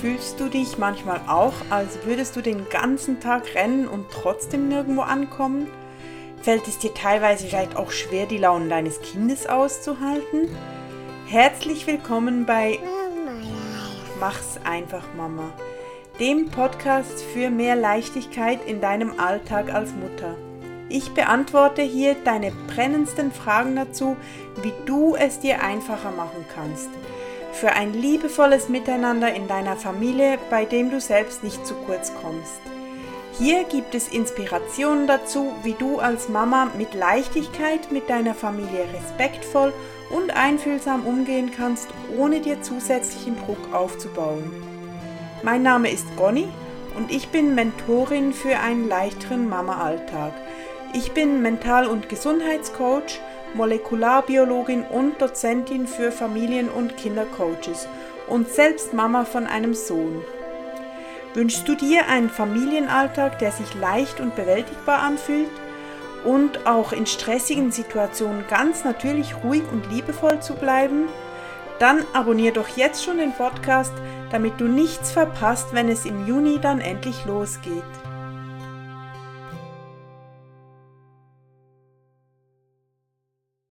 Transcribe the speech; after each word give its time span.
Fühlst 0.00 0.38
du 0.38 0.48
dich 0.48 0.78
manchmal 0.78 1.20
auch, 1.26 1.54
als 1.70 1.98
würdest 2.04 2.36
du 2.36 2.40
den 2.40 2.68
ganzen 2.68 3.18
Tag 3.18 3.56
rennen 3.56 3.88
und 3.88 4.06
trotzdem 4.12 4.68
nirgendwo 4.68 5.00
ankommen? 5.00 5.66
Fällt 6.40 6.68
es 6.68 6.78
dir 6.78 6.94
teilweise 6.94 7.48
vielleicht 7.48 7.74
auch 7.74 7.90
schwer, 7.90 8.26
die 8.26 8.38
Launen 8.38 8.70
deines 8.70 9.00
Kindes 9.00 9.48
auszuhalten? 9.48 10.56
Herzlich 11.26 11.88
willkommen 11.88 12.46
bei 12.46 12.78
Mach's 14.20 14.60
einfach, 14.62 15.02
Mama, 15.16 15.50
dem 16.20 16.48
Podcast 16.48 17.20
für 17.34 17.50
mehr 17.50 17.74
Leichtigkeit 17.74 18.60
in 18.68 18.80
deinem 18.80 19.18
Alltag 19.18 19.74
als 19.74 19.90
Mutter. 19.94 20.36
Ich 20.88 21.12
beantworte 21.12 21.82
hier 21.82 22.14
deine 22.24 22.52
brennendsten 22.68 23.32
Fragen 23.32 23.74
dazu, 23.74 24.16
wie 24.62 24.72
du 24.86 25.16
es 25.16 25.40
dir 25.40 25.60
einfacher 25.60 26.12
machen 26.12 26.44
kannst– 26.54 26.88
für 27.58 27.72
ein 27.72 27.92
liebevolles 27.92 28.68
Miteinander 28.68 29.34
in 29.34 29.48
deiner 29.48 29.76
Familie, 29.76 30.38
bei 30.48 30.64
dem 30.64 30.90
du 30.90 31.00
selbst 31.00 31.42
nicht 31.42 31.66
zu 31.66 31.74
kurz 31.74 32.12
kommst. 32.22 32.60
Hier 33.36 33.64
gibt 33.64 33.96
es 33.96 34.08
Inspirationen 34.08 35.08
dazu, 35.08 35.52
wie 35.64 35.74
du 35.74 35.98
als 35.98 36.28
Mama 36.28 36.70
mit 36.78 36.94
Leichtigkeit 36.94 37.90
mit 37.90 38.08
deiner 38.08 38.34
Familie 38.34 38.86
respektvoll 38.94 39.72
und 40.10 40.30
einfühlsam 40.30 41.04
umgehen 41.04 41.50
kannst, 41.56 41.88
ohne 42.16 42.40
dir 42.40 42.62
zusätzlichen 42.62 43.36
Druck 43.44 43.74
aufzubauen. 43.74 44.50
Mein 45.42 45.62
Name 45.62 45.90
ist 45.90 46.06
Gonny 46.16 46.48
und 46.96 47.10
ich 47.10 47.28
bin 47.28 47.56
Mentorin 47.56 48.32
für 48.32 48.58
einen 48.58 48.88
leichteren 48.88 49.48
Mama-Alltag. 49.48 50.32
Ich 50.92 51.12
bin 51.12 51.42
Mental- 51.42 51.86
und 51.86 52.08
Gesundheitscoach 52.08 53.20
Molekularbiologin 53.54 54.84
und 54.84 55.20
Dozentin 55.20 55.86
für 55.86 56.12
Familien- 56.12 56.68
und 56.68 56.96
Kindercoaches 56.96 57.88
und 58.28 58.48
selbst 58.48 58.92
Mama 58.92 59.24
von 59.24 59.46
einem 59.46 59.74
Sohn. 59.74 60.22
Wünschst 61.34 61.68
du 61.68 61.74
dir 61.74 62.08
einen 62.08 62.30
Familienalltag, 62.30 63.38
der 63.38 63.52
sich 63.52 63.74
leicht 63.74 64.20
und 64.20 64.34
bewältigbar 64.34 65.00
anfühlt 65.00 65.50
und 66.24 66.66
auch 66.66 66.92
in 66.92 67.06
stressigen 67.06 67.70
Situationen 67.70 68.44
ganz 68.48 68.84
natürlich 68.84 69.34
ruhig 69.44 69.62
und 69.70 69.90
liebevoll 69.90 70.40
zu 70.40 70.54
bleiben? 70.54 71.08
Dann 71.78 72.04
abonnier 72.12 72.52
doch 72.52 72.68
jetzt 72.76 73.04
schon 73.04 73.18
den 73.18 73.32
Podcast, 73.32 73.92
damit 74.32 74.60
du 74.60 74.64
nichts 74.64 75.12
verpasst, 75.12 75.68
wenn 75.72 75.88
es 75.88 76.06
im 76.06 76.26
Juni 76.26 76.58
dann 76.60 76.80
endlich 76.80 77.24
losgeht. 77.24 77.84